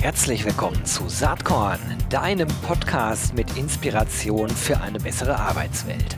[0.00, 6.16] Herzlich willkommen zu Saatkorn, deinem Podcast mit Inspiration für eine bessere Arbeitswelt.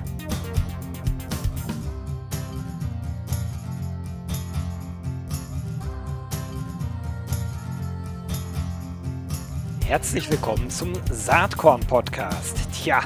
[9.84, 12.56] Herzlich willkommen zum Saatkorn Podcast.
[12.72, 13.00] Tja,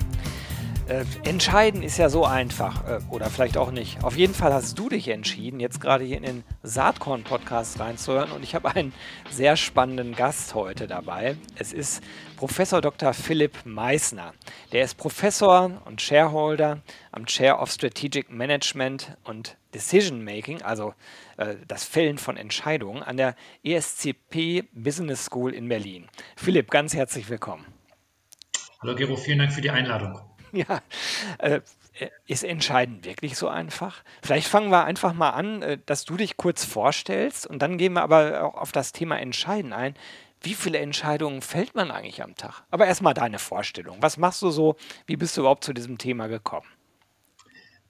[0.89, 2.87] äh, entscheiden ist ja so einfach.
[2.87, 4.03] Äh, oder vielleicht auch nicht.
[4.05, 8.31] Auf jeden Fall hast du dich entschieden, jetzt gerade hier in den Saatkorn-Podcast reinzuhören.
[8.31, 8.93] Und ich habe einen
[9.31, 11.37] sehr spannenden Gast heute dabei.
[11.57, 12.03] Es ist
[12.37, 13.15] Professor Dr.
[13.15, 14.33] Philipp Meissner.
[14.73, 20.95] Der ist Professor und Shareholder am Chair of Strategic Management und Decision Making, also
[21.37, 26.07] äh, das Fällen von Entscheidungen, an der ESCP Business School in Berlin.
[26.37, 27.67] Philipp, ganz herzlich willkommen.
[28.81, 30.21] Hallo Gero, vielen Dank für die Einladung.
[30.69, 30.81] Ja,
[31.39, 31.61] äh,
[32.27, 34.03] ist Entscheiden wirklich so einfach?
[34.23, 37.95] Vielleicht fangen wir einfach mal an, äh, dass du dich kurz vorstellst und dann gehen
[37.95, 39.95] wir aber auch auf das Thema Entscheiden ein.
[40.43, 42.65] Wie viele Entscheidungen fällt man eigentlich am Tag?
[42.71, 43.99] Aber erstmal deine Vorstellung.
[44.01, 44.77] Was machst du so?
[45.07, 46.67] Wie bist du überhaupt zu diesem Thema gekommen?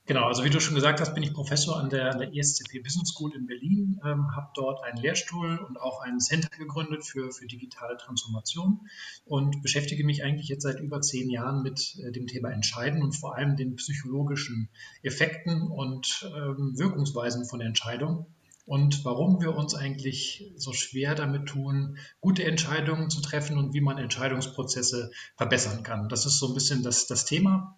[0.06, 2.78] Genau, also wie du schon gesagt hast, bin ich Professor an der, an der ESCP
[2.78, 7.32] Business School in Berlin, ähm, habe dort einen Lehrstuhl und auch ein Center gegründet für,
[7.32, 8.88] für digitale Transformation
[9.24, 13.16] und beschäftige mich eigentlich jetzt seit über zehn Jahren mit äh, dem Thema Entscheiden und
[13.16, 14.68] vor allem den psychologischen
[15.02, 18.26] Effekten und ähm, Wirkungsweisen von Entscheidungen
[18.64, 23.80] und warum wir uns eigentlich so schwer damit tun, gute Entscheidungen zu treffen und wie
[23.80, 26.08] man Entscheidungsprozesse verbessern kann.
[26.08, 27.76] Das ist so ein bisschen das, das Thema.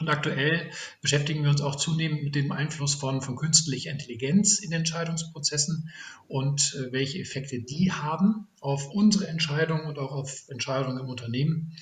[0.00, 0.70] Und aktuell
[1.02, 5.90] beschäftigen wir uns auch zunehmend mit dem Einfluss von, von künstlicher Intelligenz in Entscheidungsprozessen
[6.26, 11.76] und äh, welche Effekte die haben auf unsere Entscheidungen und auch auf Entscheidungen im Unternehmen.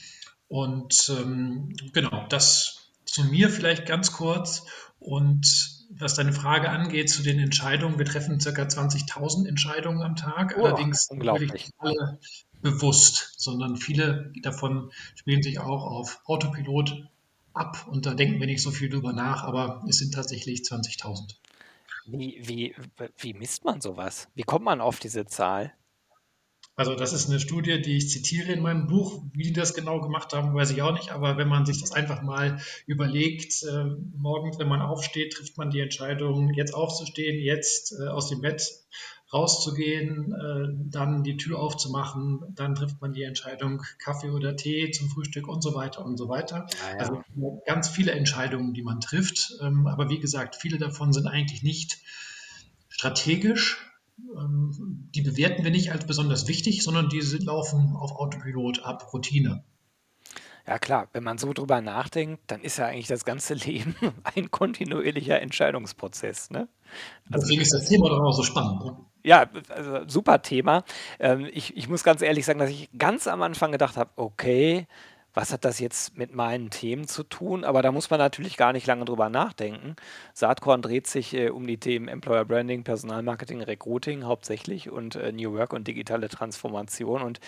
[0.48, 4.66] Und ähm, genau, das zu mir vielleicht ganz kurz.
[4.98, 8.50] Und was deine Frage angeht zu den Entscheidungen, wir treffen ca.
[8.50, 11.52] 20.000 Entscheidungen am Tag, oh, allerdings unglaublich.
[11.52, 12.18] nicht alle
[12.62, 17.08] bewusst, sondern viele davon spielen sich auch auf Autopilot
[17.58, 21.34] ab und da denken wir nicht so viel drüber nach, aber es sind tatsächlich 20.000.
[22.06, 22.74] Wie, wie,
[23.18, 24.28] wie misst man sowas?
[24.34, 25.74] Wie kommt man auf diese Zahl?
[26.78, 29.24] Also das ist eine Studie, die ich zitiere in meinem Buch.
[29.32, 31.10] Wie die das genau gemacht haben, weiß ich auch nicht.
[31.10, 35.70] Aber wenn man sich das einfach mal überlegt, äh, morgens, wenn man aufsteht, trifft man
[35.70, 38.62] die Entscheidung, jetzt aufzustehen, jetzt äh, aus dem Bett
[39.32, 45.10] rauszugehen, äh, dann die Tür aufzumachen, dann trifft man die Entscheidung Kaffee oder Tee zum
[45.10, 46.66] Frühstück und so weiter und so weiter.
[46.66, 46.98] Ah, ja.
[46.98, 47.22] Also
[47.66, 49.54] ganz viele Entscheidungen, die man trifft.
[49.60, 51.98] Ähm, aber wie gesagt, viele davon sind eigentlich nicht
[52.88, 53.78] strategisch.
[54.36, 59.62] Ähm, die bewerten wir nicht als besonders wichtig, sondern die laufen auf Autopilot ab, Routine.
[60.66, 64.50] Ja klar, wenn man so drüber nachdenkt, dann ist ja eigentlich das ganze Leben ein
[64.50, 66.50] kontinuierlicher Entscheidungsprozess.
[66.50, 66.68] Ne?
[67.30, 68.84] Also, Deswegen ist das Thema doch auch so spannend.
[68.84, 68.96] Ne?
[69.24, 70.84] Ja, also super Thema.
[71.18, 74.86] Ähm, ich, ich muss ganz ehrlich sagen, dass ich ganz am Anfang gedacht habe, okay,
[75.34, 77.64] was hat das jetzt mit meinen Themen zu tun?
[77.64, 79.94] Aber da muss man natürlich gar nicht lange drüber nachdenken.
[80.34, 85.52] Saatkorn dreht sich äh, um die Themen Employer Branding, Personalmarketing, Recruiting hauptsächlich und äh, New
[85.52, 87.22] Work und digitale Transformation.
[87.22, 87.40] Und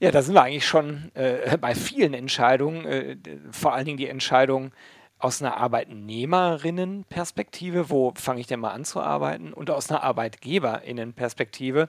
[0.00, 3.16] ja, da sind wir eigentlich schon äh, bei vielen Entscheidungen, äh,
[3.52, 4.72] vor allen Dingen die Entscheidung,
[5.20, 11.88] aus einer Arbeitnehmerinnenperspektive, wo fange ich denn mal an zu arbeiten, und aus einer Arbeitgeberinnenperspektive,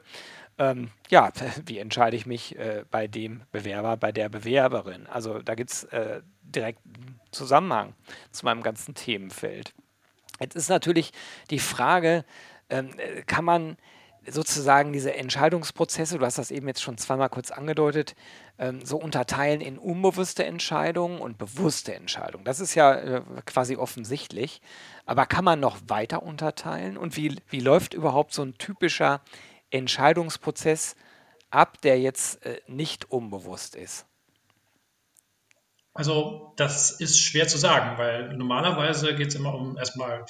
[0.58, 1.32] ähm, ja,
[1.66, 5.08] wie entscheide ich mich äh, bei dem Bewerber, bei der Bewerberin?
[5.08, 7.96] Also da gibt es äh, direkt einen Zusammenhang
[8.32, 9.74] zu meinem ganzen Themenfeld.
[10.40, 11.12] Jetzt ist natürlich
[11.50, 12.26] die Frage,
[12.70, 13.78] ähm, äh, kann man
[14.28, 18.16] sozusagen diese Entscheidungsprozesse, du hast das eben jetzt schon zweimal kurz angedeutet,
[18.60, 22.46] ähm, so unterteilen in unbewusste Entscheidungen und bewusste Entscheidungen.
[22.46, 24.62] Das ist ja äh, quasi offensichtlich.
[25.06, 26.98] Aber kann man noch weiter unterteilen?
[26.98, 29.22] Und wie, wie läuft überhaupt so ein typischer
[29.72, 30.96] Entscheidungsprozess
[31.50, 34.06] ab, der jetzt äh, nicht unbewusst ist?
[35.94, 40.26] Also das ist schwer zu sagen, weil normalerweise geht es immer um erstmal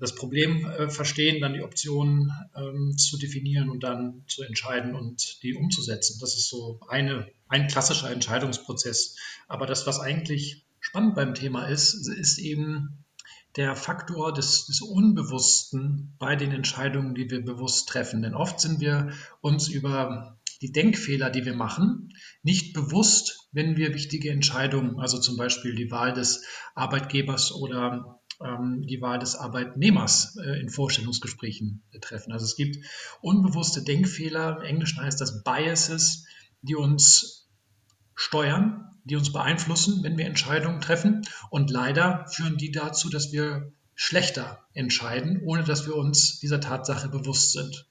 [0.00, 5.42] das Problem äh, verstehen, dann die Optionen ähm, zu definieren und dann zu entscheiden und
[5.42, 6.18] die umzusetzen.
[6.20, 9.16] Das ist so eine, ein klassischer Entscheidungsprozess.
[9.46, 13.04] Aber das, was eigentlich spannend beim Thema ist, ist eben
[13.56, 18.22] der Faktor des, des Unbewussten bei den Entscheidungen, die wir bewusst treffen.
[18.22, 23.94] Denn oft sind wir uns über die Denkfehler, die wir machen, nicht bewusst, wenn wir
[23.94, 26.44] wichtige Entscheidungen, also zum Beispiel die Wahl des
[26.74, 32.32] Arbeitgebers oder ähm, die Wahl des Arbeitnehmers äh, in Vorstellungsgesprächen treffen.
[32.32, 32.78] Also es gibt
[33.20, 36.24] unbewusste Denkfehler, im Englischen heißt das Biases,
[36.62, 37.48] die uns
[38.14, 41.22] steuern, die uns beeinflussen, wenn wir Entscheidungen treffen.
[41.50, 47.08] Und leider führen die dazu, dass wir schlechter entscheiden, ohne dass wir uns dieser Tatsache
[47.08, 47.89] bewusst sind.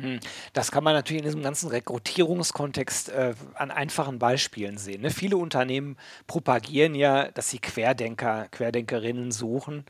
[0.00, 0.20] Hm,
[0.52, 5.10] das kann man natürlich in diesem ganzen Rekrutierungskontext, äh, an einfachen Beispielen sehen, ne?
[5.10, 9.84] Viele Unternehmen propagieren ja, dass sie Querdenker, Querdenkerinnen suchen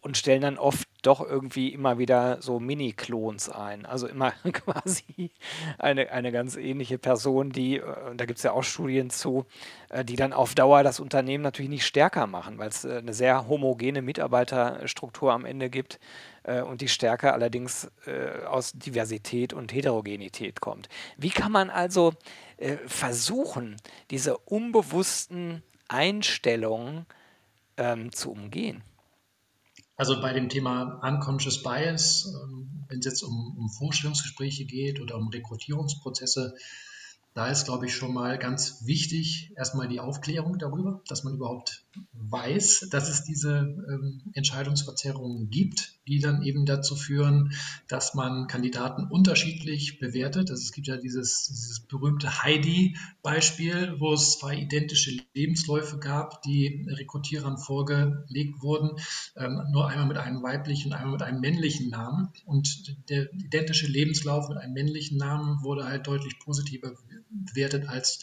[0.00, 3.86] und stellen dann oft doch irgendwie immer wieder so Mini-Klons ein.
[3.86, 5.30] Also immer quasi
[5.78, 9.46] eine, eine ganz ähnliche Person, die, äh, da gibt es ja auch Studien zu,
[9.90, 13.14] äh, die dann auf Dauer das Unternehmen natürlich nicht stärker machen, weil es äh, eine
[13.14, 15.98] sehr homogene Mitarbeiterstruktur am Ende gibt
[16.66, 17.90] und die Stärke allerdings
[18.46, 20.88] aus Diversität und Heterogenität kommt.
[21.18, 22.14] Wie kann man also
[22.86, 23.76] versuchen,
[24.10, 27.04] diese unbewussten Einstellungen
[27.76, 28.82] ähm, zu umgehen?
[29.98, 35.16] Also bei dem Thema Unconscious Bias, ähm, wenn es jetzt um, um Vorstellungsgespräche geht oder
[35.16, 36.54] um Rekrutierungsprozesse,
[37.34, 41.84] da ist, glaube ich, schon mal ganz wichtig erstmal die Aufklärung darüber, dass man überhaupt
[42.12, 47.52] weiß, dass es diese ähm, Entscheidungsverzerrungen gibt, die dann eben dazu führen,
[47.86, 50.50] dass man Kandidaten unterschiedlich bewertet.
[50.50, 56.86] Also es gibt ja dieses, dieses berühmte Heidi-Beispiel, wo es zwei identische Lebensläufe gab, die
[56.88, 58.98] Rekrutierern vorgelegt wurden,
[59.36, 62.28] ähm, nur einmal mit einem weiblichen, einmal mit einem männlichen Namen.
[62.44, 66.92] Und der identische Lebenslauf mit einem männlichen Namen wurde halt deutlich positiver
[67.30, 68.20] bewertet als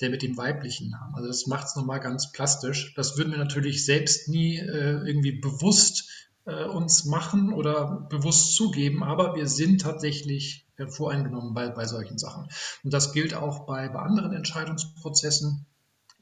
[0.00, 1.14] der mit dem weiblichen Namen.
[1.14, 2.94] Also das macht es nochmal ganz plastisch.
[2.94, 6.08] Das würden wir natürlich selbst nie äh, irgendwie bewusst
[6.46, 12.48] äh, uns machen oder bewusst zugeben, aber wir sind tatsächlich voreingenommen bei, bei solchen Sachen.
[12.82, 15.66] Und das gilt auch bei, bei anderen Entscheidungsprozessen.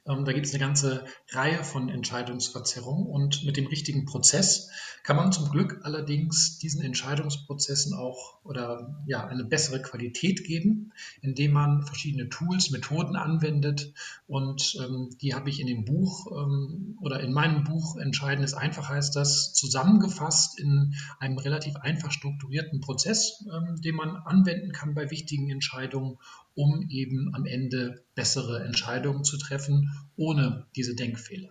[0.06, 4.70] Ähm, da gibt es eine ganze Reihe von Entscheidungsverzerrungen und mit dem richtigen Prozess
[5.04, 11.52] kann man zum Glück allerdings diesen Entscheidungsprozessen auch oder ja eine bessere Qualität geben, indem
[11.52, 13.93] man verschiedene Tools, Methoden anwendet
[14.26, 18.55] und ähm, die habe ich in dem Buch ähm, oder in meinem Buch Entscheiden ist
[18.55, 24.94] einfach heißt das zusammengefasst in einem relativ einfach strukturierten Prozess, ähm, den man anwenden kann
[24.94, 26.19] bei wichtigen Entscheidungen
[26.54, 31.50] um eben am Ende bessere Entscheidungen zu treffen, ohne diese Denkfehler.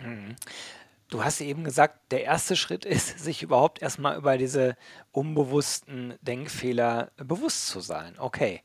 [0.00, 0.36] Mhm.
[1.08, 4.76] Du hast eben gesagt, der erste Schritt ist, sich überhaupt erstmal über diese
[5.10, 8.14] unbewussten Denkfehler bewusst zu sein.
[8.18, 8.62] Okay,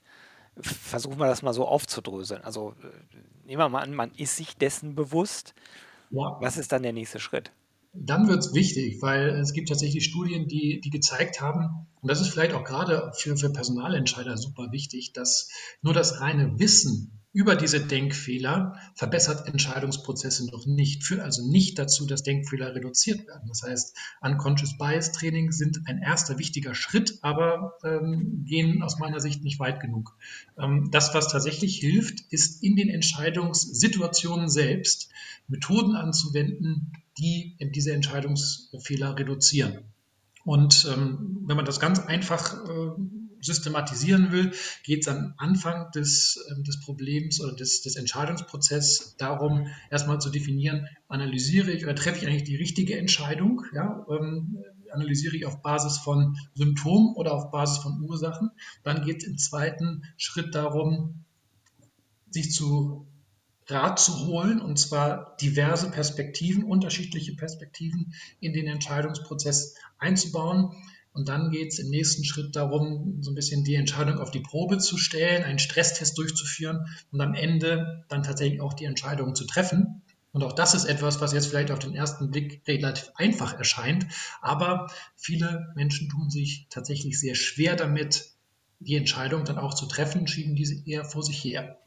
[0.62, 2.44] versuchen wir das mal so aufzudröseln.
[2.44, 5.54] Also äh, nehmen wir mal an, man ist sich dessen bewusst.
[6.10, 6.38] Ja.
[6.40, 7.52] Was ist dann der nächste Schritt?
[8.00, 12.22] Dann wird es wichtig, weil es gibt tatsächlich Studien, die, die gezeigt haben, und das
[12.22, 15.50] ist vielleicht auch gerade für, für Personalentscheider super wichtig, dass
[15.82, 22.08] nur das reine Wissen über diese Denkfehler verbessert Entscheidungsprozesse noch nicht, führt also nicht dazu,
[22.08, 23.48] dass Denkfehler reduziert werden.
[23.48, 29.20] Das heißt, Unconscious Bias Training sind ein erster wichtiger Schritt, aber ähm, gehen aus meiner
[29.20, 30.18] Sicht nicht weit genug.
[30.58, 35.12] Ähm, das, was tatsächlich hilft, ist in den Entscheidungssituationen selbst
[35.48, 39.80] Methoden anzuwenden, die diese Entscheidungsfehler reduzieren.
[40.46, 42.92] Und ähm, wenn man das ganz einfach äh,
[43.42, 44.54] systematisieren will,
[44.84, 50.30] geht es am Anfang des, äh, des Problems oder des, des Entscheidungsprozesses darum, erstmal zu
[50.30, 53.64] definieren, analysiere ich oder treffe ich eigentlich die richtige Entscheidung?
[53.74, 54.06] Ja?
[54.10, 58.52] Ähm, analysiere ich auf Basis von Symptomen oder auf Basis von Ursachen?
[58.84, 61.26] Dann geht es im zweiten Schritt darum,
[62.30, 63.08] sich zu
[63.70, 70.76] Rat zu holen, und zwar diverse Perspektiven, unterschiedliche Perspektiven in den Entscheidungsprozess einzubauen.
[71.12, 74.40] Und dann geht es im nächsten Schritt darum, so ein bisschen die Entscheidung auf die
[74.40, 79.46] Probe zu stellen, einen Stresstest durchzuführen und am Ende dann tatsächlich auch die Entscheidung zu
[79.46, 80.04] treffen.
[80.32, 84.06] Und auch das ist etwas, was jetzt vielleicht auf den ersten Blick relativ einfach erscheint.
[84.42, 88.34] Aber viele Menschen tun sich tatsächlich sehr schwer damit,
[88.80, 91.80] die Entscheidung dann auch zu treffen, schieben diese eher vor sich her.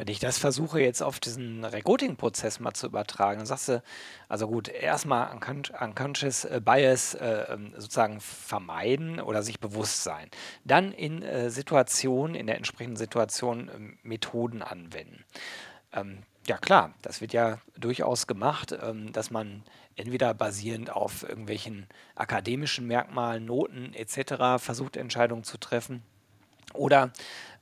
[0.00, 3.82] Wenn ich das versuche jetzt auf diesen Recruiting-Prozess mal zu übertragen, dann sagst du,
[4.30, 10.30] also gut, erstmal Unconscious äh, Bias äh, ähm, sozusagen vermeiden oder sich bewusst sein.
[10.64, 15.22] Dann in äh, Situationen, in der entsprechenden Situation ähm, Methoden anwenden.
[15.92, 19.64] Ähm, ja klar, das wird ja durchaus gemacht, ähm, dass man
[19.96, 24.64] entweder basierend auf irgendwelchen akademischen Merkmalen, Noten etc.
[24.64, 26.02] versucht, Entscheidungen zu treffen
[26.74, 27.10] oder,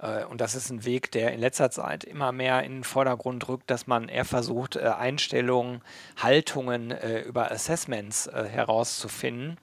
[0.00, 3.49] äh, und das ist ein Weg, der in letzter Zeit immer mehr in den Vordergrund
[3.49, 5.83] rückt, dass man eher versucht, äh, Einstellungen,
[6.17, 9.59] Haltungen äh, über Assessments äh, herauszufinden.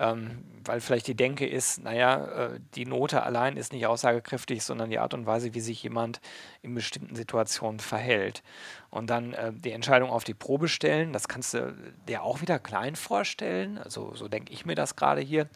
[0.00, 4.88] Ähm, weil vielleicht die Denke ist, naja, äh, die Note allein ist nicht aussagekräftig, sondern
[4.88, 6.22] die Art und Weise, wie sich jemand
[6.62, 8.42] in bestimmten Situationen verhält.
[8.88, 11.76] Und dann äh, die Entscheidung auf die Probe stellen, das kannst du
[12.08, 13.76] dir auch wieder klein vorstellen.
[13.76, 15.48] Also so denke ich mir das gerade hier.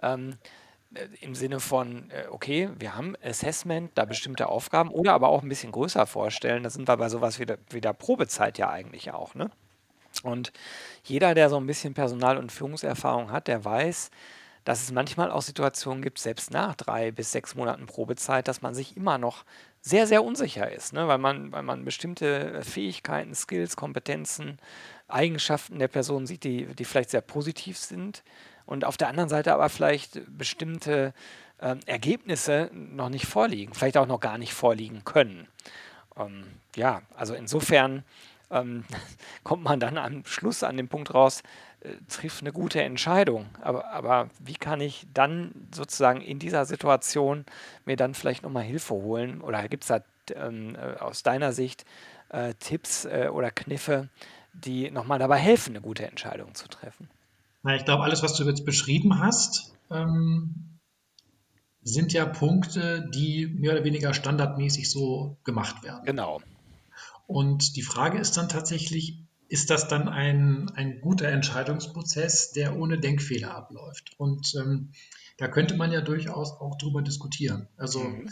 [0.00, 0.36] Ähm, äh,
[1.20, 5.48] im Sinne von, äh, okay, wir haben Assessment, da bestimmte Aufgaben oder aber auch ein
[5.48, 6.62] bisschen größer vorstellen.
[6.62, 9.34] Da sind wir bei sowas wie der, wie der Probezeit ja eigentlich auch.
[9.34, 9.50] Ne?
[10.22, 10.52] Und
[11.04, 14.10] jeder, der so ein bisschen Personal- und Führungserfahrung hat, der weiß,
[14.64, 18.74] dass es manchmal auch Situationen gibt, selbst nach drei bis sechs Monaten Probezeit, dass man
[18.74, 19.44] sich immer noch
[19.80, 21.06] sehr, sehr unsicher ist, ne?
[21.06, 24.58] weil, man, weil man bestimmte Fähigkeiten, Skills, Kompetenzen,
[25.06, 28.22] Eigenschaften der Person sieht, die, die vielleicht sehr positiv sind
[28.68, 31.14] und auf der anderen Seite aber vielleicht bestimmte
[31.58, 35.48] äh, Ergebnisse noch nicht vorliegen, vielleicht auch noch gar nicht vorliegen können.
[36.16, 36.44] Ähm,
[36.76, 38.04] ja, also insofern
[38.50, 38.84] ähm,
[39.42, 41.42] kommt man dann am Schluss an den Punkt raus,
[41.80, 43.46] äh, trifft eine gute Entscheidung.
[43.62, 47.46] Aber, aber wie kann ich dann sozusagen in dieser Situation
[47.86, 49.40] mir dann vielleicht nochmal Hilfe holen?
[49.40, 50.00] Oder gibt es da
[50.34, 51.86] ähm, äh, aus deiner Sicht
[52.28, 54.10] äh, Tipps äh, oder Kniffe,
[54.52, 57.08] die nochmal dabei helfen, eine gute Entscheidung zu treffen?
[57.62, 60.78] Na, ich glaube, alles, was du jetzt beschrieben hast, ähm,
[61.82, 66.04] sind ja Punkte, die mehr oder weniger standardmäßig so gemacht werden.
[66.04, 66.40] Genau.
[67.26, 72.98] Und die Frage ist dann tatsächlich, ist das dann ein, ein guter Entscheidungsprozess, der ohne
[72.98, 74.12] Denkfehler abläuft?
[74.18, 74.92] Und ähm,
[75.36, 77.68] da könnte man ja durchaus auch drüber diskutieren.
[77.76, 78.28] Also mhm.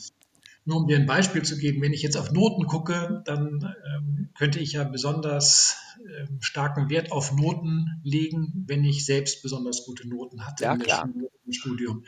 [0.67, 4.29] Nur um dir ein Beispiel zu geben, wenn ich jetzt auf Noten gucke, dann ähm,
[4.37, 10.09] könnte ich ja besonders ähm, starken Wert auf Noten legen, wenn ich selbst besonders gute
[10.09, 11.09] Noten hatte ja, in der klar.
[11.13, 12.05] Schule im Studium.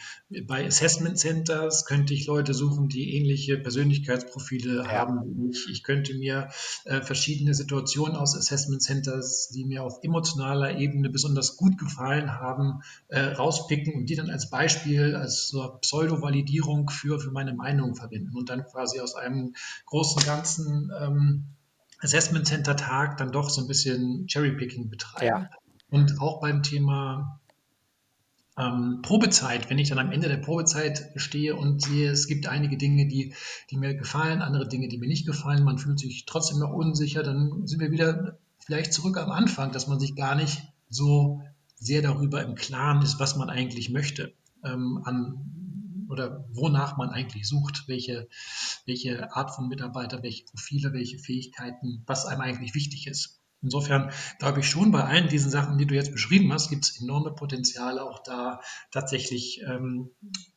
[0.46, 4.88] Bei Assessment Centers könnte ich Leute suchen, die ähnliche Persönlichkeitsprofile ja.
[4.88, 5.68] haben ich.
[5.70, 6.48] Ich könnte mir
[6.84, 12.80] äh, verschiedene Situationen aus Assessment Centers, die mir auf emotionaler Ebene besonders gut gefallen haben,
[13.08, 18.36] äh, rauspicken und die dann als Beispiel, als so Pseudo-Validierung für, für meine Meinung verwenden
[18.36, 19.54] und dann quasi aus einem
[19.86, 21.44] großen Ganzen ähm,
[22.00, 25.26] Assessment Center Tag dann doch so ein bisschen Cherrypicking betreiben.
[25.26, 25.50] Ja.
[25.90, 27.40] Und auch beim Thema
[28.58, 32.76] ähm, Probezeit, wenn ich dann am Ende der Probezeit stehe und sehe, es gibt einige
[32.76, 33.34] Dinge, die,
[33.70, 37.22] die mir gefallen, andere Dinge, die mir nicht gefallen, man fühlt sich trotzdem noch unsicher,
[37.22, 41.42] dann sind wir wieder vielleicht zurück am Anfang, dass man sich gar nicht so
[41.76, 44.34] sehr darüber im Klaren ist, was man eigentlich möchte
[44.64, 48.28] ähm, an oder wonach man eigentlich sucht, welche,
[48.86, 53.37] welche Art von Mitarbeiter, welche Profile, welche Fähigkeiten, was einem eigentlich wichtig ist.
[53.62, 57.00] Insofern glaube ich schon, bei allen diesen Sachen, die du jetzt beschrieben hast, gibt es
[57.00, 58.60] enorme Potenziale, auch da
[58.90, 60.10] tatsächlich ähm,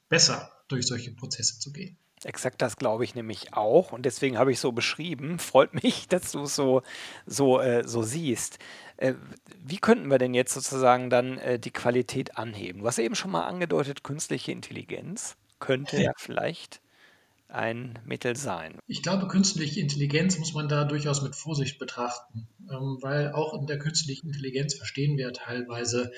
[0.10, 1.98] besser durch solche Prozesse zu gehen.
[2.24, 3.92] Exakt das glaube ich nämlich auch.
[3.92, 5.40] Und deswegen habe ich so beschrieben.
[5.40, 6.84] Freut mich, dass du es so,
[7.26, 8.60] so, äh, so siehst.
[8.98, 9.16] Äh,
[9.64, 12.82] wie könnten wir denn jetzt sozusagen dann äh, die Qualität anheben?
[12.82, 16.81] Du hast eben schon mal angedeutet, künstliche Intelligenz könnte ja, ja vielleicht
[17.54, 18.80] ein Mittel sein.
[18.88, 23.68] Ich glaube, künstliche Intelligenz muss man da durchaus mit Vorsicht betrachten, ähm, weil auch in
[23.68, 26.12] der künstlichen Intelligenz verstehen wir teilweise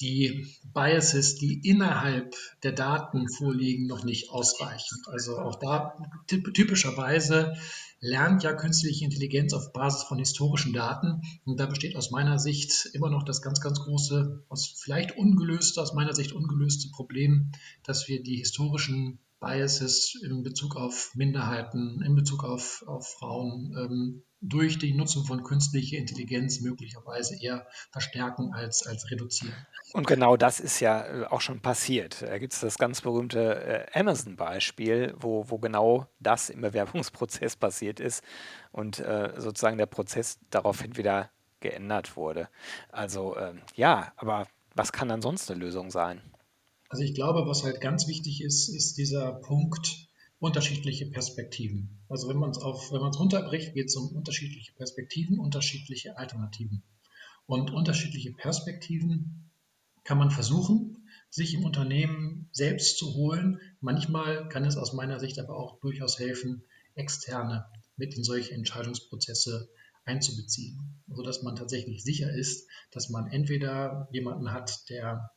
[0.00, 5.00] die Biases, die innerhalb der Daten vorliegen, noch nicht ausreichend.
[5.08, 7.54] Also auch da typischerweise
[8.00, 11.20] lernt ja künstliche Intelligenz auf Basis von historischen Daten.
[11.44, 15.82] Und da besteht aus meiner Sicht immer noch das ganz, ganz große, aus vielleicht ungelöste,
[15.82, 17.52] aus meiner Sicht ungelöste Problem,
[17.84, 24.22] dass wir die historischen Biases in Bezug auf Minderheiten, in Bezug auf, auf Frauen ähm,
[24.42, 29.54] durch die Nutzung von künstlicher Intelligenz möglicherweise eher verstärken als, als reduzieren.
[29.92, 32.22] Und genau das ist ja äh, auch schon passiert.
[32.22, 38.00] Da gibt es das ganz berühmte äh, Amazon-Beispiel, wo, wo genau das im Bewerbungsprozess passiert
[38.00, 38.22] ist
[38.72, 41.30] und äh, sozusagen der Prozess daraufhin wieder
[41.60, 42.48] geändert wurde.
[42.90, 46.22] Also äh, ja, aber was kann dann sonst eine Lösung sein?
[46.90, 50.08] Also ich glaube, was halt ganz wichtig ist, ist dieser Punkt
[50.40, 52.00] unterschiedliche Perspektiven.
[52.08, 56.18] Also wenn man es auf, wenn man es runterbricht, geht es um unterschiedliche Perspektiven, unterschiedliche
[56.18, 56.82] Alternativen.
[57.46, 59.52] Und unterschiedliche Perspektiven
[60.02, 63.60] kann man versuchen, sich im Unternehmen selbst zu holen.
[63.80, 66.64] Manchmal kann es aus meiner Sicht aber auch durchaus helfen,
[66.96, 67.66] externe
[67.96, 69.70] mit in solche Entscheidungsprozesse
[70.04, 75.30] einzubeziehen, sodass man tatsächlich sicher ist, dass man entweder jemanden hat, der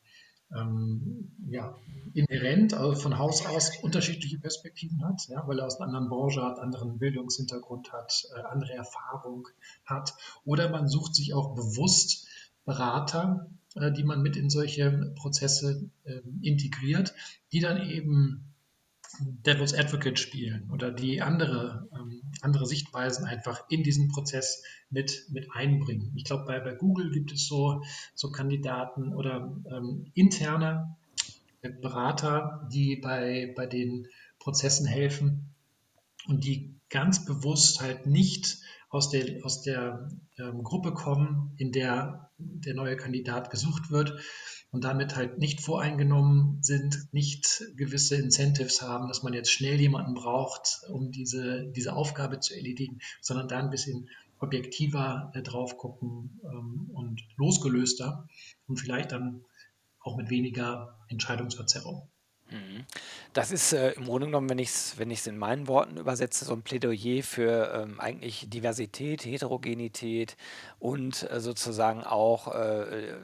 [0.56, 1.76] ähm, ja,
[2.14, 6.44] inhärent, also von Haus aus unterschiedliche Perspektiven hat, ja, weil er aus einer anderen Branche
[6.44, 9.48] hat, anderen Bildungshintergrund hat, äh, andere Erfahrung
[9.86, 10.14] hat.
[10.46, 12.28] Oder man sucht sich auch bewusst
[12.66, 17.14] Berater, äh, die man mit in solche Prozesse äh, integriert,
[17.52, 18.53] die dann eben
[19.20, 25.50] Devil's Advocate spielen oder die andere, ähm, andere Sichtweisen einfach in diesen Prozess mit, mit
[25.54, 26.12] einbringen.
[26.16, 27.84] Ich glaube, bei, bei Google gibt es so,
[28.16, 30.96] so Kandidaten oder ähm, interne
[31.82, 34.08] Berater, die bei, bei den
[34.40, 35.54] Prozessen helfen
[36.28, 38.58] und die ganz bewusst halt nicht
[38.90, 44.20] aus der, aus der ähm, Gruppe kommen, in der der neue Kandidat gesucht wird,
[44.74, 50.16] und damit halt nicht voreingenommen sind, nicht gewisse Incentives haben, dass man jetzt schnell jemanden
[50.16, 56.42] braucht, um diese, diese Aufgabe zu erledigen, sondern da ein bisschen objektiver äh, drauf gucken
[56.44, 58.28] ähm, und losgelöster
[58.68, 59.46] und vielleicht dann
[60.00, 62.10] auch mit weniger Entscheidungsverzerrung.
[62.54, 62.86] Mhm.
[63.34, 66.54] Das ist äh, im Grunde genommen, wenn ich es wenn in meinen Worten übersetze, so
[66.54, 70.38] ein Plädoyer für ähm, eigentlich Diversität, Heterogenität
[70.80, 73.16] und äh, sozusagen auch äh,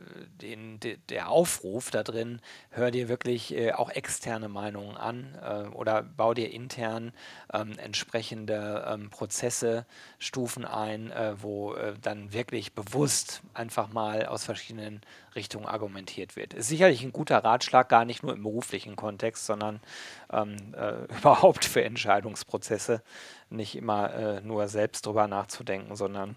[0.42, 5.68] den, de, der Aufruf da drin, hör dir wirklich äh, auch externe Meinungen an äh,
[5.76, 7.12] oder bau dir intern
[7.54, 9.86] ähm, entsprechende ähm, Prozesse,
[10.18, 15.02] Stufen ein, äh, wo äh, dann wirklich bewusst einfach mal aus verschiedenen
[15.36, 16.54] Richtung argumentiert wird.
[16.54, 19.80] Ist sicherlich ein guter Ratschlag, gar nicht nur im beruflichen Kontext, sondern
[20.32, 23.02] ähm, äh, überhaupt für Entscheidungsprozesse.
[23.50, 26.36] Nicht immer äh, nur selbst drüber nachzudenken, sondern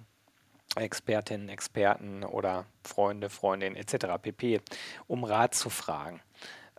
[0.76, 4.06] Expertinnen, Experten oder Freunde, Freundinnen etc.
[4.20, 4.60] pp.
[5.06, 6.20] um Rat zu fragen.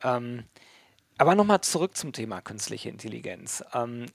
[0.01, 0.45] Ähm,
[1.23, 3.63] aber nochmal zurück zum Thema künstliche Intelligenz.
[3.73, 4.07] Ähm,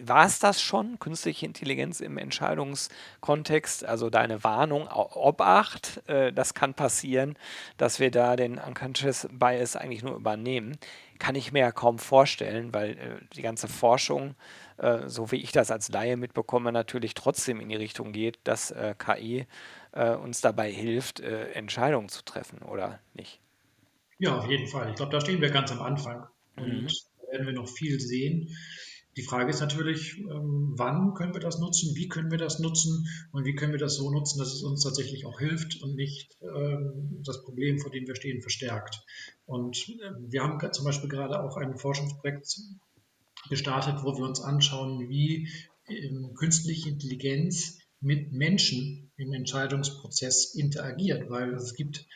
[0.00, 3.84] war es das schon, künstliche Intelligenz im Entscheidungskontext?
[3.84, 7.36] Also deine Warnung, Obacht, äh, das kann passieren,
[7.78, 10.76] dass wir da den Unconscious Bias eigentlich nur übernehmen.
[11.18, 14.36] Kann ich mir ja kaum vorstellen, weil äh, die ganze Forschung,
[14.76, 18.70] äh, so wie ich das als Laie mitbekomme, natürlich trotzdem in die Richtung geht, dass
[18.70, 19.48] äh, KI
[19.90, 23.40] äh, uns dabei hilft, äh, Entscheidungen zu treffen, oder nicht?
[24.20, 24.90] Ja, auf jeden Fall.
[24.90, 26.28] Ich glaube, da stehen wir ganz am Anfang.
[26.56, 26.86] Und mhm.
[26.86, 28.48] da werden wir noch viel sehen.
[29.16, 33.06] Die Frage ist natürlich, ähm, wann können wir das nutzen, wie können wir das nutzen
[33.30, 36.38] und wie können wir das so nutzen, dass es uns tatsächlich auch hilft und nicht
[36.40, 39.04] ähm, das Problem, vor dem wir stehen, verstärkt.
[39.44, 42.58] Und ähm, wir haben zum Beispiel gerade auch ein Forschungsprojekt
[43.50, 45.48] gestartet, wo wir uns anschauen, wie
[46.34, 52.06] künstliche Intelligenz mit Menschen im Entscheidungsprozess interagiert, weil es gibt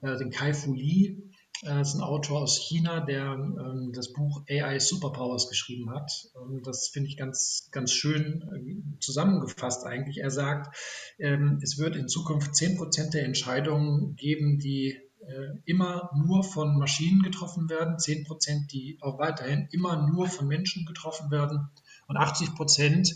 [0.00, 1.16] äh, den Kai Fu Lee,
[1.62, 6.28] das äh, ist ein Autor aus China, der ähm, das Buch AI Superpowers geschrieben hat.
[6.36, 10.18] Ähm, das finde ich ganz, ganz schön äh, zusammengefasst eigentlich.
[10.18, 10.76] Er sagt,
[11.18, 17.22] ähm, es wird in Zukunft 10% der Entscheidungen geben, die äh, immer nur von Maschinen
[17.22, 21.70] getroffen werden, 10%, die auch weiterhin immer nur von Menschen getroffen werden
[22.06, 23.14] und 80%,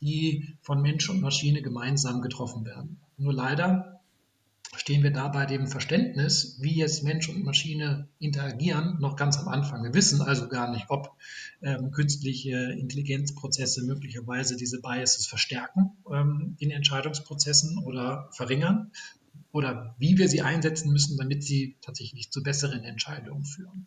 [0.00, 3.00] die von Mensch und Maschine gemeinsam getroffen werden.
[3.16, 3.97] Nur leider
[4.76, 9.48] stehen wir da bei dem Verständnis, wie jetzt Mensch und Maschine interagieren, noch ganz am
[9.48, 9.82] Anfang.
[9.82, 11.16] Wir wissen also gar nicht, ob
[11.62, 18.90] ähm, künstliche Intelligenzprozesse möglicherweise diese Biases verstärken ähm, in Entscheidungsprozessen oder verringern
[19.52, 23.86] oder wie wir sie einsetzen müssen, damit sie tatsächlich zu besseren Entscheidungen führen.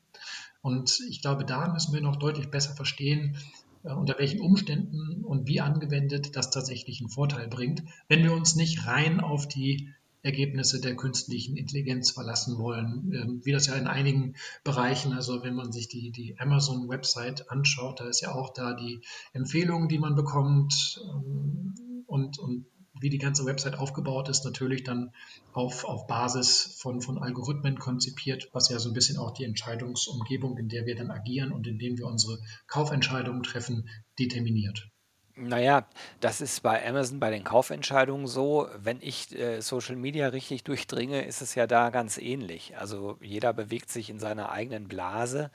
[0.61, 3.37] Und ich glaube, da müssen wir noch deutlich besser verstehen,
[3.83, 8.55] äh, unter welchen Umständen und wie angewendet das tatsächlich einen Vorteil bringt, wenn wir uns
[8.55, 9.89] nicht rein auf die
[10.23, 15.55] Ergebnisse der künstlichen Intelligenz verlassen wollen, ähm, wie das ja in einigen Bereichen, also wenn
[15.55, 19.01] man sich die, die Amazon-Website anschaut, da ist ja auch da die
[19.33, 21.73] Empfehlungen, die man bekommt ähm,
[22.05, 22.65] und, und
[22.99, 25.11] wie die ganze Website aufgebaut ist, natürlich dann
[25.53, 30.57] auf, auf Basis von, von Algorithmen konzipiert, was ja so ein bisschen auch die Entscheidungsumgebung,
[30.57, 34.90] in der wir dann agieren und in dem wir unsere Kaufentscheidungen treffen, determiniert.
[35.35, 35.87] Naja,
[36.19, 38.67] das ist bei Amazon bei den Kaufentscheidungen so.
[38.77, 42.77] Wenn ich äh, Social Media richtig durchdringe, ist es ja da ganz ähnlich.
[42.77, 45.49] Also jeder bewegt sich in seiner eigenen Blase,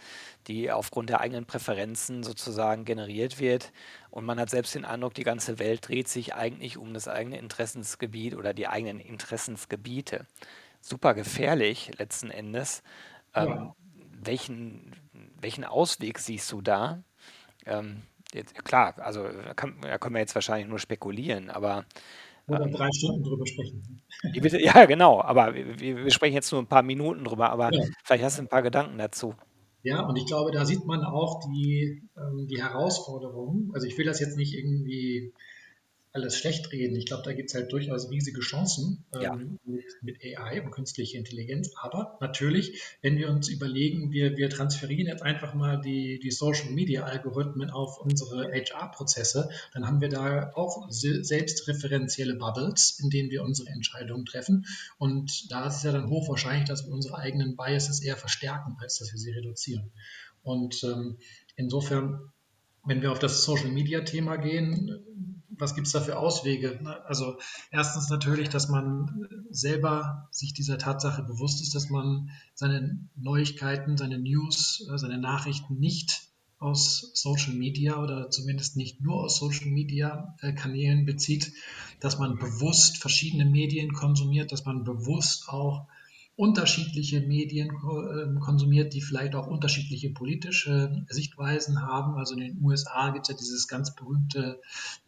[0.47, 3.73] die aufgrund der eigenen Präferenzen sozusagen generiert wird.
[4.11, 7.39] Und man hat selbst den Eindruck, die ganze Welt dreht sich eigentlich um das eigene
[7.39, 10.27] Interessensgebiet oder die eigenen Interessensgebiete.
[10.81, 12.83] Super gefährlich letzten Endes.
[13.35, 13.77] Ähm, ja.
[14.11, 14.93] welchen,
[15.41, 17.03] welchen Ausweg siehst du da?
[17.67, 18.03] Ähm,
[18.35, 21.85] Jetzt, klar, also da, kann, da können wir jetzt wahrscheinlich nur spekulieren, aber.
[22.49, 24.03] Oder ähm, drei Stunden drüber sprechen.
[24.33, 27.85] Ja, genau, aber wir, wir, sprechen jetzt nur ein paar Minuten drüber, aber ja.
[28.05, 29.35] vielleicht hast du ein paar Gedanken dazu.
[29.83, 33.71] Ja, und ich glaube, da sieht man auch die, ähm, die Herausforderung.
[33.73, 35.33] Also ich will das jetzt nicht irgendwie
[36.17, 36.97] alles schlecht reden.
[36.97, 39.35] Ich glaube, da gibt es halt durchaus riesige Chancen ähm, ja.
[39.35, 41.71] mit, mit, AI und künstlicher Intelligenz.
[41.81, 46.71] Aber natürlich, wenn wir uns überlegen, wir, wir transferieren jetzt einfach mal die, die Social
[46.71, 53.43] Media Algorithmen auf unsere HR-Prozesse, dann haben wir da auch selbstreferenzielle Bubbles, in denen wir
[53.43, 54.67] unsere Entscheidungen treffen.
[54.99, 58.99] Und da ist es ja dann hochwahrscheinlich, dass wir unsere eigenen Biases eher verstärken, als
[58.99, 59.93] dass wir sie reduzieren.
[60.43, 61.19] Und ähm,
[61.57, 62.33] insofern,
[62.85, 66.81] wenn wir auf das Social Media Thema gehen, was gibt es da für Auswege?
[67.07, 67.39] Also
[67.71, 74.19] erstens natürlich, dass man selber sich dieser Tatsache bewusst ist, dass man seine Neuigkeiten, seine
[74.19, 80.35] News, äh, seine Nachrichten nicht aus Social Media oder zumindest nicht nur aus Social Media
[80.41, 81.53] äh, Kanälen bezieht,
[82.01, 85.87] dass man bewusst verschiedene Medien konsumiert, dass man bewusst auch
[86.37, 92.17] unterschiedliche Medien ähm, konsumiert, die vielleicht auch unterschiedliche politische Sichtweisen haben.
[92.17, 94.61] Also in den USA gibt es ja dieses ganz berühmte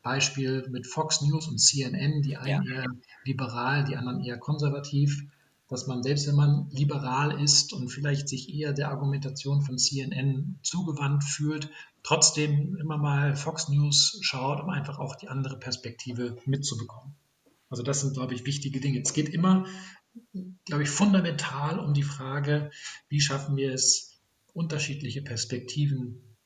[0.03, 2.75] Beispiel mit Fox News und CNN, die einen ja.
[2.75, 2.87] eher
[3.25, 5.27] liberal, die anderen eher konservativ
[5.69, 10.59] dass man selbst wenn man liberal ist und vielleicht sich eher der Argumentation von CNN
[10.63, 11.71] zugewandt fühlt,
[12.03, 17.15] trotzdem immer mal Fox News schaut, um einfach auch die andere Perspektive mitzubekommen.
[17.69, 19.01] Also das sind, glaube ich, wichtige Dinge.
[19.01, 19.67] Es geht immer,
[20.65, 22.71] glaube ich, fundamental um die Frage,
[23.09, 24.21] wie schaffen wir es,
[24.53, 26.37] unterschiedliche Perspektiven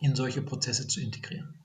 [0.00, 1.62] in solche Prozesse zu integrieren.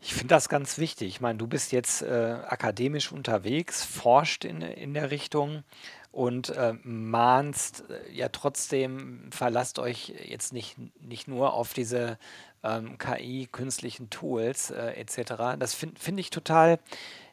[0.00, 1.08] Ich finde das ganz wichtig.
[1.08, 2.06] Ich meine, du bist jetzt äh,
[2.46, 5.64] akademisch unterwegs, forscht in, in der Richtung
[6.12, 12.18] und äh, mahnst äh, ja trotzdem, verlasst euch jetzt nicht, nicht nur auf diese
[12.62, 15.58] ähm, KI, künstlichen Tools äh, etc.
[15.58, 16.78] Das finde find ich total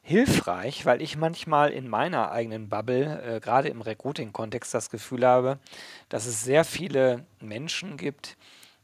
[0.04, 5.60] hilfreich, weil ich manchmal in meiner eigenen Bubble, äh, gerade im Recruiting-Kontext, das Gefühl habe,
[6.10, 8.36] dass es sehr viele Menschen gibt,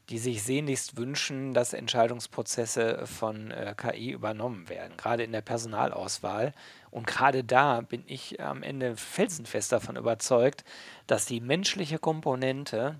[0.08, 6.54] die sich sehnlichst wünschen, dass Entscheidungsprozesse von äh, KI übernommen werden, gerade in der Personalauswahl.
[6.90, 10.64] Und gerade da bin ich am Ende felsenfest davon überzeugt,
[11.06, 12.98] dass die menschliche Komponente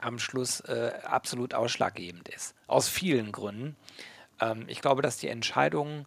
[0.00, 2.54] am Schluss äh, absolut ausschlaggebend ist.
[2.66, 3.74] Aus vielen Gründen.
[4.38, 6.06] Ähm, ich glaube, dass die Entscheidungen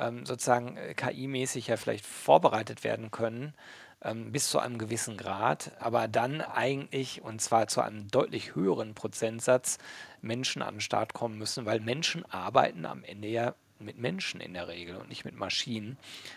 [0.00, 3.54] ähm, sozusagen äh, KI-mäßig ja vielleicht vorbereitet werden können,
[4.02, 8.94] ähm, bis zu einem gewissen Grad, aber dann eigentlich, und zwar zu einem deutlich höheren
[8.94, 9.78] Prozentsatz,
[10.22, 14.54] Menschen an den Start kommen müssen, weil Menschen arbeiten am Ende ja mit Menschen in
[14.54, 15.96] der Regel und nicht mit Maschinen.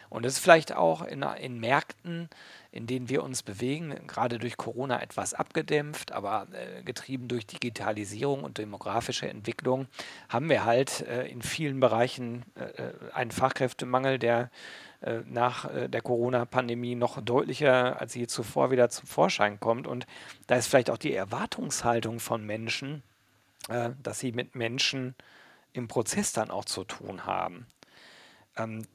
[0.10, 2.30] Und das ist vielleicht auch in, in Märkten,
[2.72, 8.44] in denen wir uns bewegen, gerade durch Corona etwas abgedämpft, aber äh, getrieben durch Digitalisierung
[8.44, 9.88] und demografische Entwicklung,
[10.30, 14.50] haben wir halt äh, in vielen Bereichen äh, äh einen Fachkräftemangel, der
[15.02, 19.86] äh, nach äh, der Corona-Pandemie noch deutlicher als je zuvor wieder zum Vorschein kommt.
[19.86, 20.08] Und
[20.48, 23.04] da ist vielleicht auch die Erwartungshaltung von Menschen,
[24.02, 25.16] dass sie mit Menschen
[25.74, 27.66] im Prozess dann auch zu tun haben.
[28.56, 28.86] Ähm,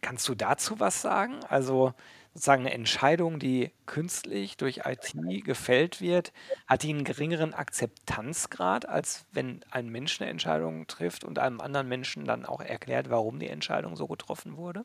[0.00, 1.42] kannst du dazu was sagen?
[1.48, 1.94] Also
[2.32, 6.32] sozusagen eine Entscheidung, die künstlich durch IT gefällt wird,
[6.66, 11.88] hat die einen geringeren Akzeptanzgrad, als wenn ein Mensch eine Entscheidung trifft und einem anderen
[11.88, 14.84] Menschen dann auch erklärt, warum die Entscheidung so getroffen wurde?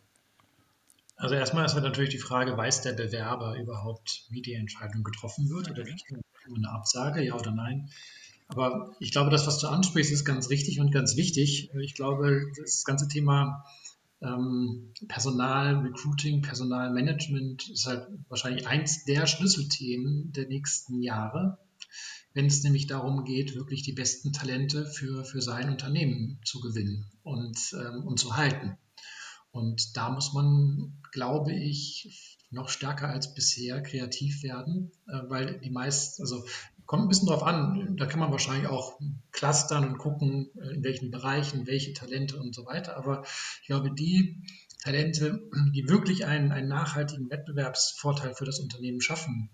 [1.15, 5.69] Also erstmal ist natürlich die Frage, weiß der Bewerber überhaupt, wie die Entscheidung getroffen wird?
[5.69, 6.19] Oder kriegt er
[6.55, 7.89] eine Absage, ja oder nein?
[8.49, 11.69] Aber ich glaube, das, was du ansprichst, ist ganz richtig und ganz wichtig.
[11.81, 13.63] Ich glaube, das ganze Thema
[14.21, 21.59] ähm, Personal, Recruiting, Personalmanagement ist halt wahrscheinlich eins der Schlüsselthemen der nächsten Jahre,
[22.33, 27.05] wenn es nämlich darum geht, wirklich die besten Talente für, für sein Unternehmen zu gewinnen
[27.21, 28.77] und, ähm, und zu halten.
[29.51, 35.69] Und da muss man, glaube ich, noch stärker als bisher kreativ werden, äh, weil die
[35.69, 36.43] meisten, also
[36.89, 37.97] Kommt ein bisschen drauf an.
[37.97, 38.99] Da kann man wahrscheinlich auch
[39.31, 42.97] clustern und gucken, äh, in welchen Bereichen, welche Talente und so weiter.
[42.97, 43.23] Aber
[43.61, 44.41] ich glaube, die
[44.81, 45.39] Talente,
[45.75, 49.51] die wirklich einen, einen nachhaltigen Wettbewerbsvorteil für das Unternehmen schaffen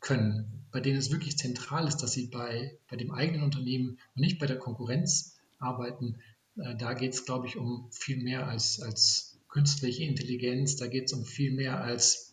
[0.00, 4.20] können, bei denen es wirklich zentral ist, dass sie bei, bei dem eigenen Unternehmen und
[4.20, 6.18] nicht bei der Konkurrenz arbeiten,
[6.58, 11.06] äh, da geht es, glaube ich, um viel mehr als, als künstliche Intelligenz, da geht
[11.06, 12.27] es um viel mehr als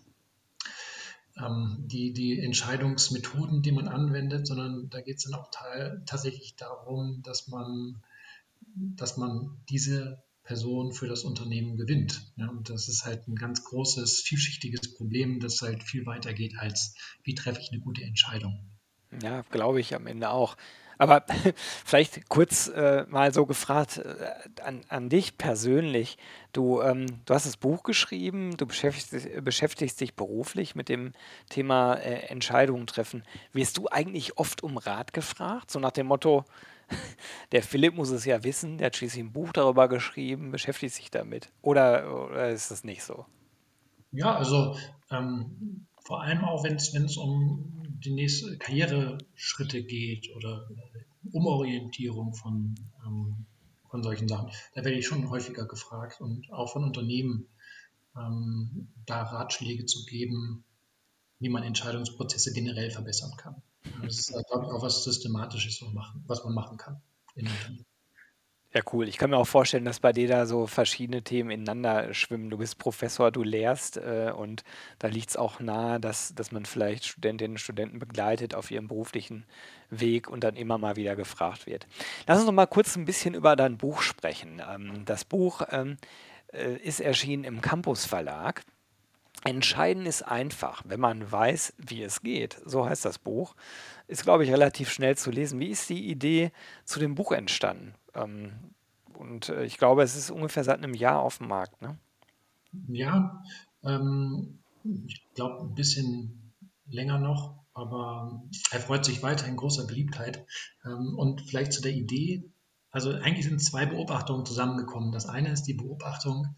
[1.38, 5.50] ähm, die, die Entscheidungsmethoden, die man anwendet, sondern da geht es dann auch
[6.06, 8.02] tatsächlich darum, dass man,
[8.76, 12.32] dass man diese Person für das Unternehmen gewinnt.
[12.38, 16.58] Ja, und das ist halt ein ganz großes, vielschichtiges Problem, das halt viel weiter geht
[16.58, 18.60] als, wie treffe ich eine gute Entscheidung.
[19.21, 20.56] Ja, glaube ich am Ende auch.
[20.97, 21.25] Aber
[21.86, 26.17] vielleicht kurz äh, mal so gefragt äh, an, an dich persönlich.
[26.53, 31.13] Du, ähm, du hast das Buch geschrieben, du beschäftigst, beschäftigst dich beruflich mit dem
[31.49, 33.23] Thema äh, Entscheidungen treffen.
[33.53, 35.71] Wirst du eigentlich oft um Rat gefragt?
[35.71, 36.45] So nach dem Motto,
[37.51, 41.12] der Philipp muss es ja wissen, der hat schließlich ein Buch darüber geschrieben, beschäftigt sich
[41.12, 41.51] damit.
[41.62, 43.25] Oder, oder ist das nicht so?
[44.12, 44.77] Ja, also
[45.12, 50.69] ähm, vor allem auch, wenn es um die nächsten Karriereschritte geht oder
[51.31, 53.45] Umorientierung von, ähm,
[53.89, 57.47] von solchen Sachen, da werde ich schon häufiger gefragt und auch von Unternehmen
[58.15, 60.63] ähm, da Ratschläge zu geben,
[61.39, 63.61] wie man Entscheidungsprozesse generell verbessern kann.
[64.03, 65.83] Das ist, glaube ich, auch was Systematisches,
[66.27, 67.01] was man machen kann
[67.35, 67.85] in Unternehmen.
[68.75, 69.07] Ja, cool.
[69.07, 72.49] Ich kann mir auch vorstellen, dass bei dir da so verschiedene Themen ineinander schwimmen.
[72.49, 74.65] Du bist Professor, du lehrst äh, und
[74.99, 78.89] da liegt es auch nahe, dass, dass man vielleicht Studentinnen und Studenten begleitet auf ihrem
[78.89, 79.45] beruflichen
[79.89, 81.88] Weg und dann immer mal wieder gefragt wird.
[82.27, 84.61] Lass uns noch mal kurz ein bisschen über dein Buch sprechen.
[84.69, 85.95] Ähm, das Buch ähm,
[86.51, 88.61] äh, ist erschienen im Campus Verlag.
[89.45, 92.59] Entscheiden ist einfach, wenn man weiß, wie es geht.
[92.65, 93.55] So heißt das Buch.
[94.09, 95.61] Ist, glaube ich, relativ schnell zu lesen.
[95.61, 96.51] Wie ist die Idee
[96.83, 97.93] zu dem Buch entstanden?
[98.15, 98.51] Ähm,
[99.13, 101.82] und äh, ich glaube, es ist ungefähr seit einem Jahr auf dem Markt.
[101.82, 101.97] Ne?
[102.88, 103.43] Ja,
[103.84, 104.60] ähm,
[105.08, 106.54] ich glaube, ein bisschen
[106.88, 110.45] länger noch, aber er freut sich weiterhin großer Beliebtheit.
[110.86, 112.43] Ähm, und vielleicht zu der Idee,
[112.91, 115.12] also eigentlich sind zwei Beobachtungen zusammengekommen.
[115.12, 116.56] Das eine ist die Beobachtung,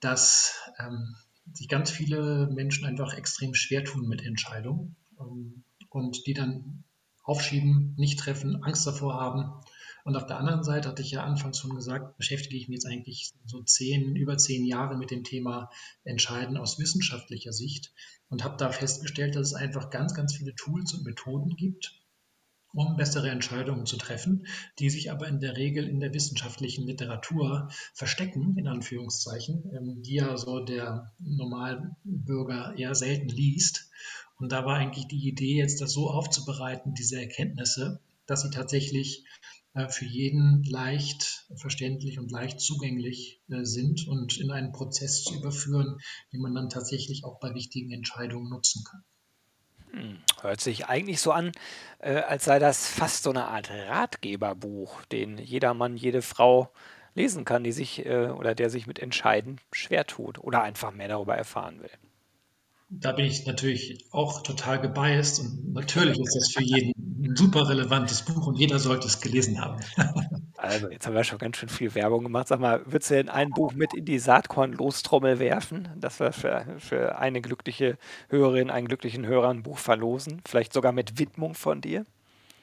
[0.00, 1.14] dass ähm,
[1.52, 6.84] sich ganz viele Menschen einfach extrem schwer tun mit Entscheidungen ähm, und die dann
[7.22, 9.52] aufschieben, nicht treffen, Angst davor haben.
[10.04, 12.86] Und auf der anderen Seite hatte ich ja anfangs schon gesagt, beschäftige ich mich jetzt
[12.86, 15.70] eigentlich so zehn, über zehn Jahre mit dem Thema
[16.04, 17.92] Entscheiden aus wissenschaftlicher Sicht
[18.28, 22.00] und habe da festgestellt, dass es einfach ganz, ganz viele Tools und Methoden gibt,
[22.72, 24.46] um bessere Entscheidungen zu treffen,
[24.78, 30.14] die sich aber in der Regel in der wissenschaftlichen Literatur verstecken, in Anführungszeichen, ähm, die
[30.14, 33.90] ja so der Normalbürger eher selten liest.
[34.36, 39.24] Und da war eigentlich die Idee, jetzt das so aufzubereiten, diese Erkenntnisse, dass sie tatsächlich
[39.88, 45.98] für jeden leicht verständlich und leicht zugänglich äh, sind und in einen Prozess zu überführen,
[46.32, 49.04] den man dann tatsächlich auch bei wichtigen Entscheidungen nutzen kann.
[49.92, 51.52] Hm, hört sich eigentlich so an,
[52.00, 56.70] äh, als sei das fast so eine Art Ratgeberbuch, den jeder Mann, jede Frau
[57.14, 61.08] lesen kann, die sich äh, oder der sich mit Entscheiden schwer tut oder einfach mehr
[61.08, 61.90] darüber erfahren will.
[62.88, 67.68] Da bin ich natürlich auch total gebiased und natürlich ist das für jeden ein super
[67.68, 69.80] relevantes Buch und jeder sollte es gelesen haben.
[70.62, 72.48] Also, jetzt haben wir schon ganz schön viel Werbung gemacht.
[72.48, 76.66] Sag mal, würdest du denn ein Buch mit in die Saatkorn-Lostrommel werfen, dass wir für,
[76.76, 77.96] für eine glückliche
[78.28, 80.42] Hörerin, einen glücklichen Hörer ein Buch verlosen?
[80.46, 82.04] Vielleicht sogar mit Widmung von dir?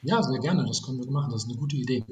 [0.02, 0.64] Ja, sehr gerne.
[0.64, 1.32] Das können wir machen.
[1.32, 2.04] Das ist eine gute Idee.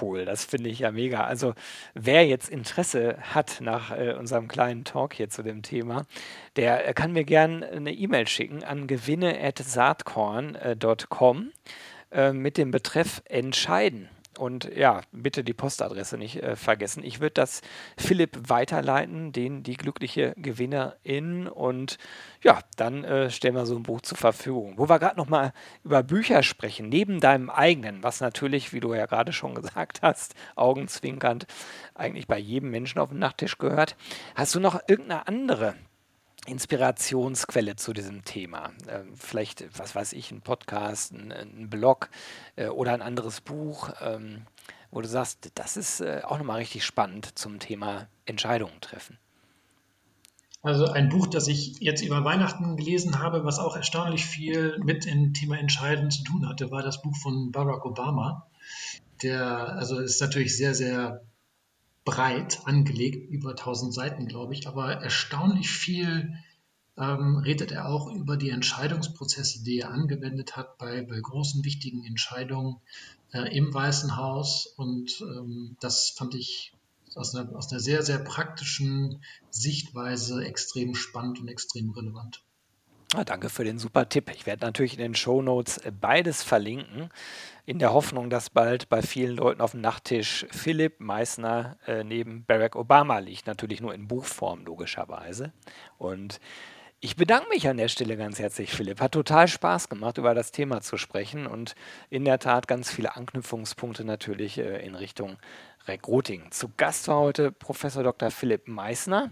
[0.00, 1.24] Cool, das finde ich ja mega.
[1.24, 1.54] Also,
[1.94, 6.04] wer jetzt Interesse hat nach äh, unserem kleinen Talk hier zu dem Thema,
[6.56, 11.52] der äh, kann mir gerne eine E-Mail schicken an gewinne.saatkorn.com äh,
[12.32, 14.08] mit dem Betreff Entscheiden.
[14.38, 17.02] Und ja, bitte die Postadresse nicht äh, vergessen.
[17.02, 17.60] Ich würde das
[17.96, 21.48] Philipp weiterleiten, den die glückliche Gewinnerin.
[21.48, 21.98] Und
[22.42, 24.74] ja, dann äh, stellen wir so ein Buch zur Verfügung.
[24.76, 28.94] Wo wir gerade noch mal über Bücher sprechen, neben deinem eigenen, was natürlich, wie du
[28.94, 31.46] ja gerade schon gesagt hast, augenzwinkernd
[31.94, 33.96] eigentlich bei jedem Menschen auf dem Nachttisch gehört.
[34.36, 35.74] Hast du noch irgendeine andere
[36.48, 38.70] Inspirationsquelle zu diesem Thema.
[38.88, 42.10] Ähm, vielleicht, was weiß ich, ein Podcast, ein, ein Blog
[42.56, 44.42] äh, oder ein anderes Buch, ähm,
[44.90, 49.18] wo du sagst, das ist äh, auch nochmal richtig spannend zum Thema Entscheidungen treffen.
[50.62, 55.04] Also ein Buch, das ich jetzt über Weihnachten gelesen habe, was auch erstaunlich viel mit
[55.04, 58.46] dem Thema Entscheiden zu tun hatte, war das Buch von Barack Obama.
[59.22, 61.22] Der, also ist natürlich sehr, sehr
[62.08, 66.34] breit angelegt, über 1000 Seiten, glaube ich, aber erstaunlich viel
[66.96, 72.06] ähm, redet er auch über die Entscheidungsprozesse, die er angewendet hat bei, bei großen, wichtigen
[72.06, 72.76] Entscheidungen
[73.34, 74.66] äh, im Weißen Haus.
[74.78, 76.72] Und ähm, das fand ich
[77.14, 82.42] aus einer, aus einer sehr, sehr praktischen Sichtweise extrem spannend und extrem relevant.
[83.14, 84.30] Ah, danke für den super Tipp.
[84.34, 87.08] Ich werde natürlich in den Show Notes äh, beides verlinken,
[87.64, 92.44] in der Hoffnung, dass bald bei vielen Leuten auf dem Nachttisch Philipp Meissner äh, neben
[92.44, 93.46] Barack Obama liegt.
[93.46, 95.54] Natürlich nur in Buchform, logischerweise.
[95.96, 96.38] Und
[97.00, 99.00] ich bedanke mich an der Stelle ganz herzlich, Philipp.
[99.00, 101.76] Hat total Spaß gemacht, über das Thema zu sprechen und
[102.10, 105.38] in der Tat ganz viele Anknüpfungspunkte natürlich äh, in Richtung
[105.86, 106.50] Recruiting.
[106.50, 108.30] Zu Gast war heute Professor Dr.
[108.30, 109.30] Philipp Meissner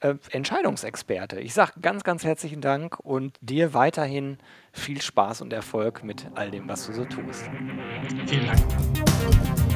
[0.00, 1.40] äh, Entscheidungsexperte.
[1.40, 4.38] Ich sage ganz, ganz herzlichen Dank und dir weiterhin
[4.72, 7.44] viel Spaß und Erfolg mit all dem, was du so tust.
[8.26, 9.69] Vielen Dank.